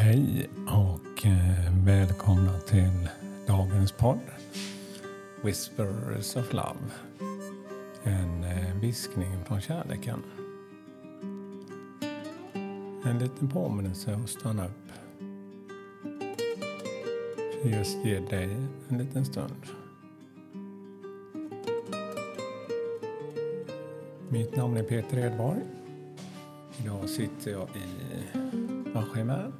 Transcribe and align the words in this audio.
Hej 0.00 0.50
och 0.66 1.26
eh, 1.26 1.72
välkomna 1.84 2.58
till 2.58 3.08
dagens 3.46 3.92
podd 3.92 4.20
Whispers 5.42 6.36
of 6.36 6.52
Love. 6.52 6.78
En 8.02 8.44
eh, 8.44 8.74
viskning 8.80 9.44
från 9.46 9.60
kärleken. 9.60 10.22
En 13.04 13.18
liten 13.18 13.48
påminnelse 13.48 14.14
att 14.14 14.30
stanna 14.30 14.66
upp. 14.66 14.92
För 17.62 17.68
just 17.68 18.04
ge 18.04 18.18
dig 18.18 18.56
en 18.88 18.98
liten 18.98 19.24
stund. 19.24 19.62
Mitt 24.28 24.56
namn 24.56 24.76
är 24.76 24.82
Peter 24.82 25.18
Edborg. 25.18 25.60
Idag 26.82 27.08
sitter 27.08 27.50
jag 27.50 27.68
i 27.68 28.08
Aschimär 28.94 29.52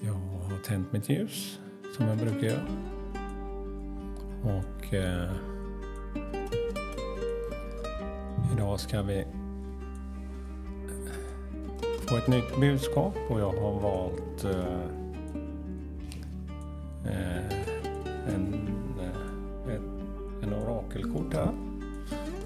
jag 0.00 0.12
har 0.12 0.58
tänt 0.64 0.92
mitt 0.92 1.08
ljus 1.08 1.60
som 1.96 2.08
jag 2.08 2.18
brukar 2.18 2.46
göra. 2.46 2.66
Och 4.42 4.94
eh, 4.94 5.32
idag 8.52 8.80
ska 8.80 9.02
vi 9.02 9.24
få 12.08 12.16
ett 12.16 12.28
nytt 12.28 12.60
budskap 12.60 13.14
och 13.28 13.40
jag 13.40 13.52
har 13.52 13.80
valt 13.80 14.44
eh, 14.44 14.80
eh 17.12 17.52
en, 18.34 18.68
eh, 19.00 19.74
ett, 19.74 19.82
en 20.42 20.54
orakelkort 20.54 21.34
här. 21.34 21.52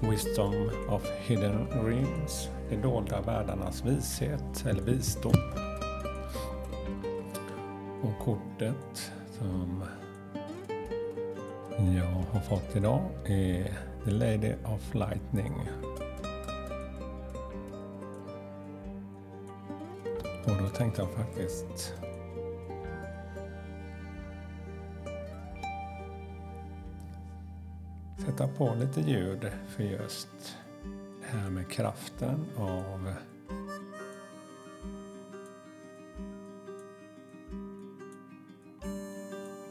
Wisdom 0.09 0.69
of 0.89 1.03
Hidden 1.19 1.67
Rings, 1.85 2.49
De 2.69 2.77
dolda 2.77 3.21
världarnas 3.21 3.85
vishet 3.85 4.65
eller 4.65 4.81
visdom. 4.81 5.33
Och 8.05 8.25
kortet 8.25 9.11
som 9.31 9.83
jag 11.95 12.23
har 12.31 12.39
fått 12.39 12.75
idag 12.75 13.01
är 13.25 13.73
The 14.05 14.11
Lady 14.11 14.53
of 14.65 14.93
Lightning. 14.93 15.69
Och 20.45 20.61
då 20.61 20.69
tänkte 20.69 21.01
jag 21.01 21.11
faktiskt 21.11 21.93
sätta 28.25 28.47
på 28.47 28.75
lite 28.79 29.01
ljud 29.01 29.51
för 29.67 29.83
just 29.83 30.57
det 31.21 31.37
här 31.37 31.49
med 31.49 31.69
kraften 31.69 32.45
av 32.57 33.13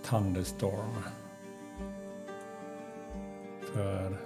thunderstorm. 0.05 1.02
För 3.72 4.16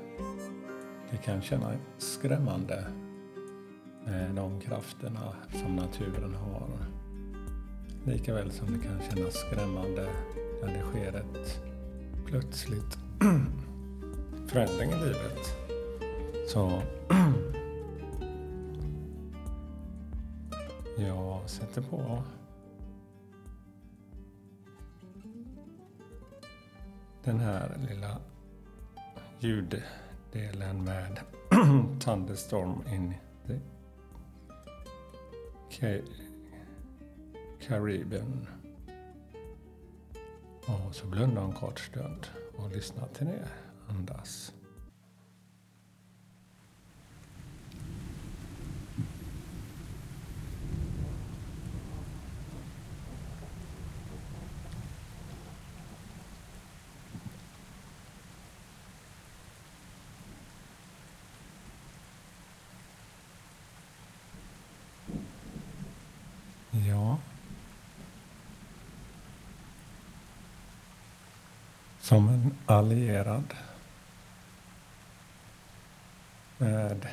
det 1.10 1.16
kan 1.16 1.42
kännas 1.42 1.76
skrämmande 1.98 2.84
med 4.04 4.34
de 4.34 4.60
krafterna 4.60 5.34
som 5.52 5.76
naturen 5.76 6.34
har. 6.34 6.68
Likaväl 8.04 8.50
som 8.50 8.66
det 8.66 8.84
kan 8.86 9.00
kännas 9.10 9.34
skrämmande 9.34 10.08
när 10.62 10.72
det 10.72 10.82
sker 10.82 11.16
ett 11.16 11.62
plötsligt 12.26 12.98
förändring 14.48 14.90
i 14.90 14.94
livet. 14.94 15.56
Så 16.48 16.82
jag 20.98 21.50
sätter 21.50 21.82
på 21.82 22.22
den 27.28 27.40
här 27.40 27.78
lilla 27.88 28.16
ljuddelen 29.38 30.84
med 30.84 31.18
Thunderstorm 32.00 32.82
in 32.92 33.14
the 33.46 33.60
Caribbean. 37.60 38.46
Och 40.66 40.94
så 40.94 41.06
blundar 41.06 41.42
en 41.42 41.52
kort 41.52 41.80
stund 41.80 42.26
och 42.56 42.70
lyssnar 42.70 43.08
till 43.08 43.26
det. 43.26 43.48
Andas. 43.88 44.52
Ja. 66.86 67.18
Som 72.08 72.28
en 72.28 72.54
allierad 72.66 73.54
med 76.58 77.06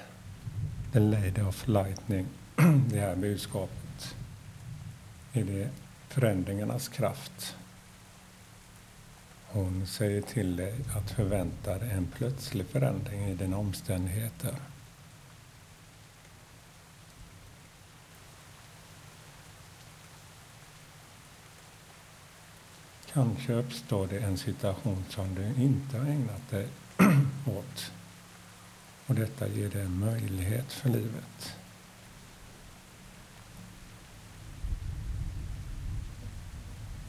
The 0.94 1.00
Lady 1.00 1.42
of 1.42 1.68
Lightning, 1.68 2.28
det 2.90 3.00
här 3.00 3.16
budskapet, 3.16 4.16
är 5.34 5.44
det 5.44 5.70
förändringarnas 6.10 6.88
kraft. 6.88 7.56
Hon 9.48 9.88
säger 9.88 10.22
till 10.22 10.56
dig 10.56 10.76
att 10.96 11.12
förvänta 11.12 11.78
dig 11.78 11.92
en 11.92 12.08
plötslig 12.08 12.66
förändring 12.66 13.26
i 13.26 13.36
dina 13.36 13.58
omständigheter. 13.58 14.56
Kanske 23.16 23.54
uppstår 23.54 24.08
det 24.08 24.20
en 24.20 24.38
situation 24.38 25.06
som 25.10 25.36
du 25.36 25.64
inte 25.64 25.98
har 25.98 26.06
ägnat 26.06 26.50
dig 26.50 26.68
åt. 27.58 27.92
Och 29.08 29.16
detta 29.16 29.48
ger 29.48 29.70
dig 29.70 29.82
en 29.82 30.00
möjlighet 30.00 30.74
för 30.74 30.90
livet. 30.90 31.56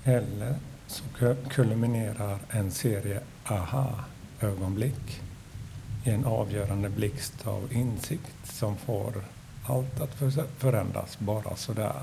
Eller 0.04 0.54
så 0.86 1.02
kulminerar 1.48 2.38
en 2.50 2.70
serie 2.70 3.20
aha-ögonblick 3.44 5.20
i 6.04 6.10
en 6.10 6.24
avgörande 6.24 6.88
blixt 6.88 7.46
av 7.46 7.72
insikt 7.72 8.36
som 8.44 8.76
får 8.76 9.12
allt 9.64 10.00
att 10.00 10.14
förändras 10.58 11.18
bara 11.18 11.56
sådär. 11.56 12.02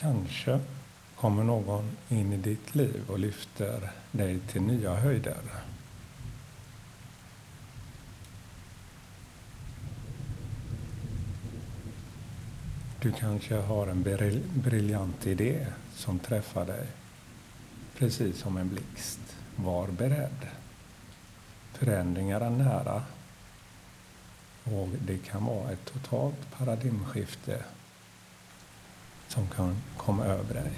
Kanske 0.00 0.60
kommer 1.16 1.44
någon 1.44 1.96
in 2.08 2.32
i 2.32 2.36
ditt 2.36 2.74
liv 2.74 3.02
och 3.08 3.18
lyfter 3.18 3.90
dig 4.12 4.38
till 4.38 4.62
nya 4.62 4.94
höjder. 4.94 5.36
Du 13.00 13.12
kanske 13.12 13.56
har 13.56 13.86
en 13.86 14.02
briljant 14.54 15.26
idé 15.26 15.66
som 15.94 16.18
träffar 16.18 16.64
dig 16.64 16.86
precis 17.98 18.38
som 18.38 18.56
en 18.56 18.68
blixt. 18.68 19.20
Var 19.56 19.88
beredd. 19.88 20.46
Förändringar 21.72 22.40
är 22.40 22.50
nära 22.50 23.02
och 24.64 24.88
det 25.06 25.18
kan 25.18 25.44
vara 25.44 25.70
ett 25.70 25.84
totalt 25.84 26.50
paradigmskifte 26.58 27.64
som 29.30 29.46
kan 29.48 29.76
komma 29.96 30.24
över 30.24 30.54
dig. 30.54 30.72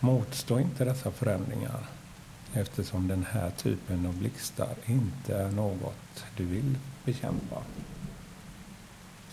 Motstå 0.00 0.60
inte 0.60 0.84
dessa 0.84 1.10
förändringar 1.10 1.86
eftersom 2.52 3.08
den 3.08 3.26
här 3.30 3.50
typen 3.50 4.06
av 4.06 4.18
blixtar 4.18 4.74
inte 4.86 5.36
är 5.36 5.50
något 5.50 6.24
du 6.36 6.44
vill 6.44 6.78
bekämpa. 7.04 7.62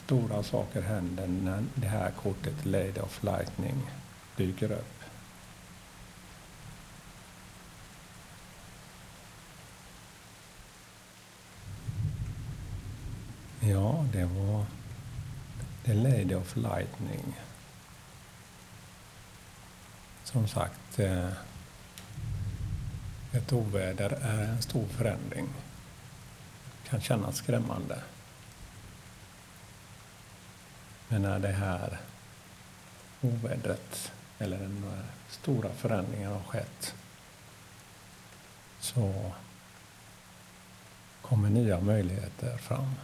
Stora 0.06 0.44
saker 0.44 0.82
händer 0.82 1.28
när 1.28 1.64
det 1.76 1.88
här 1.88 2.12
kortet 2.12 2.66
Lady 2.66 3.00
of 3.00 3.24
Lightning 3.24 3.92
dyker 4.38 4.72
upp. 4.72 5.01
Ja, 13.64 14.06
det 14.14 14.26
var 14.26 14.66
The 15.86 15.94
Lady 15.94 16.36
of 16.36 16.56
Lightning 16.56 17.34
som 20.32 20.48
sagt, 20.48 21.00
eh, 21.00 21.32
ett 23.32 23.54
oväder 23.54 24.10
är 24.10 24.44
en 24.44 24.62
stor 24.62 24.88
förändring. 24.88 25.48
kan 26.90 27.02
kännas 27.02 27.36
skrämmande. 27.36 28.02
Men 31.08 31.22
när 31.22 31.40
det 31.40 31.52
här 31.52 31.98
ovädret 33.22 34.12
eller 34.40 34.58
den 34.60 35.04
stora 35.30 35.70
förändringen 35.70 36.32
har 36.32 36.44
skett 36.44 36.96
så 38.80 39.32
kommer 41.22 41.50
nya 41.50 41.80
möjligheter 41.80 42.58
fram. 42.58 42.96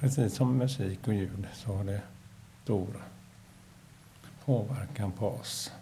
Precis 0.00 0.34
som 0.34 0.58
musik 0.58 1.08
och 1.08 1.14
ljud 1.14 1.46
så 1.54 1.74
har 1.74 1.84
det 1.84 2.02
stor 2.62 3.04
påverkan 4.44 5.12
på 5.12 5.28
oss. 5.28 5.72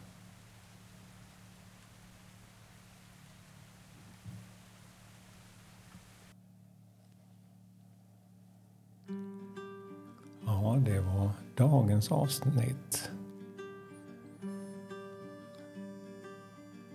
Ja, 10.47 10.79
det 10.85 11.01
var 11.01 11.31
dagens 11.55 12.13
avsnitt. 12.13 13.11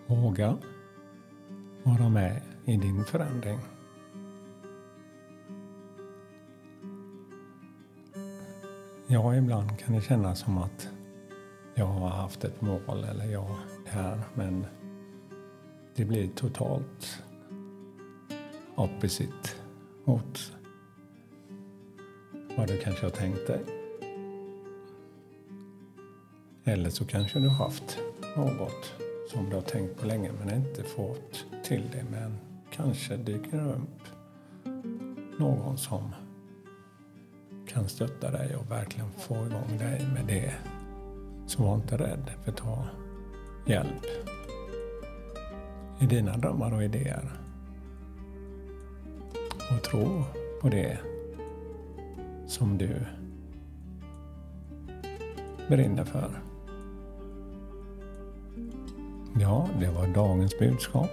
Våga 0.07 0.57
vara 1.83 2.09
med 2.09 2.41
i 2.65 2.77
din 2.77 3.05
förändring. 3.05 3.59
Ja, 9.13 9.35
ibland 9.35 9.79
kan 9.79 9.95
det 9.95 10.01
kännas 10.01 10.39
som 10.39 10.57
att 10.57 10.89
jag 11.75 11.85
har 11.85 12.09
haft 12.09 12.43
ett 12.43 12.61
mål 12.61 13.03
eller 13.09 13.25
jag 13.25 13.55
det 13.85 13.91
här, 13.91 14.19
men 14.33 14.65
det 15.95 16.05
blir 16.05 16.27
totalt 16.27 17.23
opposite 18.75 19.49
mot 20.05 20.53
vad 22.57 22.67
du 22.67 22.77
kanske 22.77 23.05
har 23.05 23.11
tänkt 23.11 23.47
dig. 23.47 23.61
Eller 26.63 26.89
så 26.89 27.05
kanske 27.05 27.39
du 27.39 27.47
har 27.47 27.65
haft 27.65 27.99
något 28.35 28.93
som 29.31 29.49
du 29.49 29.55
har 29.55 29.63
tänkt 29.63 29.99
på 29.99 30.07
länge 30.07 30.31
men 30.39 30.55
inte 30.55 30.83
fått 30.83 31.45
till 31.63 31.89
det. 31.91 32.05
Men 32.11 32.37
kanske 32.71 33.17
dyker 33.17 33.57
det 33.57 33.73
upp 33.73 34.01
någon 35.39 35.77
som 35.77 36.13
kan 37.73 37.89
stötta 37.89 38.31
dig 38.31 38.55
och 38.55 38.71
verkligen 38.71 39.09
få 39.11 39.35
igång 39.35 39.77
dig 39.79 40.07
med 40.13 40.25
det. 40.27 40.53
Så 41.47 41.63
var 41.63 41.75
inte 41.75 41.97
rädd 41.97 42.31
för 42.43 42.51
att 42.51 42.57
ta 42.57 42.85
hjälp 43.65 44.05
i 45.99 46.05
dina 46.05 46.37
drömmar 46.37 46.73
och 46.73 46.83
idéer. 46.83 47.31
Och 49.71 49.83
tro 49.83 50.23
på 50.61 50.69
det 50.69 50.97
som 52.47 52.77
du 52.77 53.05
brinner 55.67 56.03
för. 56.03 56.41
Ja, 59.39 59.69
det 59.79 59.89
var 59.89 60.07
dagens 60.07 60.59
budskap. 60.59 61.11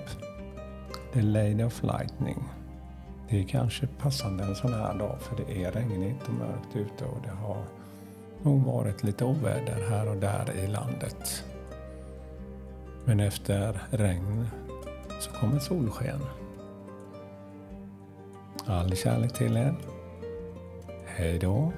The 1.13 1.23
Lady 1.23 1.63
of 1.63 1.83
Lightning. 1.83 2.45
Det 3.31 3.41
är 3.41 3.45
kanske 3.45 3.87
passande 3.87 4.45
en 4.45 4.57
sån 4.57 4.73
här 4.73 4.99
dag 4.99 5.17
för 5.21 5.37
det 5.37 5.65
är 5.65 5.73
regnigt 5.73 6.29
och 6.29 6.35
mörkt 6.35 6.77
ute 6.77 7.05
och 7.05 7.23
det 7.25 7.31
har 7.31 7.65
nog 8.43 8.63
varit 8.63 9.03
lite 9.03 9.25
oväder 9.25 9.87
här 9.91 10.09
och 10.09 10.17
där 10.17 10.51
i 10.65 10.67
landet. 10.67 11.45
Men 13.05 13.21
efter 13.21 13.81
regn 13.91 14.49
så 15.21 15.31
kommer 15.31 15.59
solsken. 15.59 16.21
All 18.67 18.97
kärlek 18.97 19.33
till 19.33 19.57
er. 19.57 19.75
Hej 21.07 21.39
då. 21.39 21.73